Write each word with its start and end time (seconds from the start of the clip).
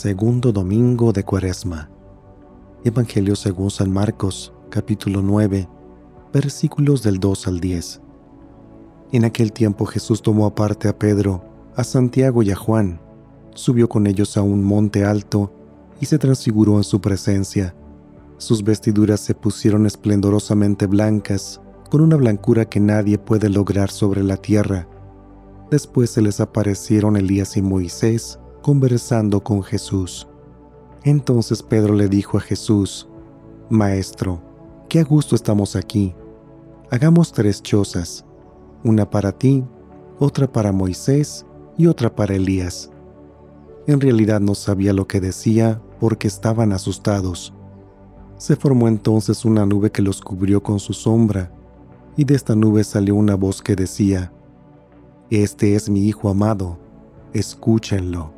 Segundo 0.00 0.52
domingo 0.52 1.12
de 1.12 1.24
Cuaresma. 1.24 1.90
Evangelio 2.84 3.34
según 3.34 3.68
San 3.68 3.90
Marcos, 3.90 4.52
capítulo 4.70 5.22
9, 5.22 5.68
versículos 6.32 7.02
del 7.02 7.18
2 7.18 7.48
al 7.48 7.58
10. 7.58 8.00
En 9.10 9.24
aquel 9.24 9.52
tiempo 9.52 9.86
Jesús 9.86 10.22
tomó 10.22 10.46
aparte 10.46 10.86
a 10.86 10.96
Pedro, 10.96 11.42
a 11.74 11.82
Santiago 11.82 12.44
y 12.44 12.52
a 12.52 12.54
Juan, 12.54 13.00
subió 13.54 13.88
con 13.88 14.06
ellos 14.06 14.36
a 14.36 14.42
un 14.42 14.62
monte 14.62 15.04
alto 15.04 15.52
y 16.00 16.06
se 16.06 16.16
transfiguró 16.16 16.76
en 16.76 16.84
su 16.84 17.00
presencia. 17.00 17.74
Sus 18.36 18.62
vestiduras 18.62 19.18
se 19.18 19.34
pusieron 19.34 19.84
esplendorosamente 19.84 20.86
blancas, 20.86 21.60
con 21.90 22.02
una 22.02 22.14
blancura 22.14 22.66
que 22.66 22.78
nadie 22.78 23.18
puede 23.18 23.48
lograr 23.48 23.90
sobre 23.90 24.22
la 24.22 24.36
tierra. 24.36 24.86
Después 25.72 26.10
se 26.10 26.22
les 26.22 26.38
aparecieron 26.38 27.16
Elías 27.16 27.56
y 27.56 27.62
Moisés, 27.62 28.38
conversando 28.62 29.42
con 29.42 29.62
Jesús. 29.62 30.28
Entonces 31.04 31.62
Pedro 31.62 31.94
le 31.94 32.08
dijo 32.08 32.38
a 32.38 32.40
Jesús, 32.40 33.08
Maestro, 33.70 34.40
qué 34.88 35.00
a 35.00 35.04
gusto 35.04 35.34
estamos 35.34 35.76
aquí. 35.76 36.14
Hagamos 36.90 37.32
tres 37.32 37.62
chozas, 37.62 38.24
una 38.84 39.08
para 39.08 39.32
ti, 39.32 39.64
otra 40.18 40.50
para 40.50 40.72
Moisés 40.72 41.46
y 41.76 41.86
otra 41.86 42.14
para 42.14 42.34
Elías. 42.34 42.90
En 43.86 44.00
realidad 44.00 44.40
no 44.40 44.54
sabía 44.54 44.92
lo 44.92 45.06
que 45.06 45.20
decía 45.20 45.80
porque 46.00 46.28
estaban 46.28 46.72
asustados. 46.72 47.54
Se 48.36 48.56
formó 48.56 48.88
entonces 48.88 49.44
una 49.44 49.66
nube 49.66 49.90
que 49.90 50.02
los 50.02 50.20
cubrió 50.20 50.62
con 50.62 50.78
su 50.78 50.92
sombra, 50.92 51.52
y 52.16 52.24
de 52.24 52.34
esta 52.34 52.54
nube 52.54 52.84
salió 52.84 53.14
una 53.14 53.34
voz 53.34 53.62
que 53.62 53.76
decía, 53.76 54.32
Este 55.30 55.74
es 55.74 55.88
mi 55.88 56.06
Hijo 56.06 56.28
amado, 56.28 56.78
escúchenlo. 57.32 58.37